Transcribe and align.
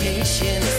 education. 0.00 0.77